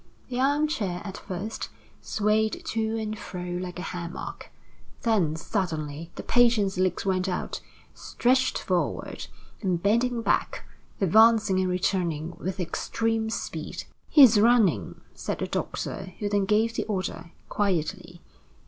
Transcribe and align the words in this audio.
The 0.29 0.39
armchair, 0.39 0.99
at 1.05 1.15
first, 1.17 1.69
swayed 2.01 2.63
to 2.65 2.97
and 2.97 3.15
fro 3.15 3.43
like 3.61 3.77
a 3.77 3.83
hammock; 3.83 4.49
then, 5.03 5.35
suddenly, 5.35 6.09
the 6.15 6.23
patient's 6.23 6.79
legs 6.79 7.05
went 7.05 7.29
out, 7.29 7.61
stretching 7.93 8.55
forward 8.65 9.27
and 9.61 9.79
bending 9.79 10.23
back, 10.23 10.65
advancing 10.99 11.59
and 11.59 11.69
returning, 11.69 12.35
with 12.39 12.59
extreme 12.59 13.29
speed. 13.29 13.83
"He 14.09 14.23
is 14.23 14.39
running," 14.41 15.01
said 15.13 15.37
the 15.37 15.45
doctor, 15.45 16.15
who 16.17 16.27
then 16.29 16.45
gave 16.45 16.73
the 16.73 16.85
order: 16.85 17.31
"Quietly! 17.47 18.21